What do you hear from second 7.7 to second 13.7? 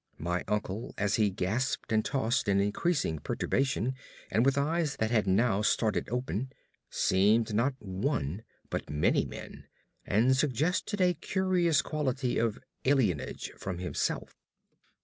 one but many men, and suggested a curious quality of alienage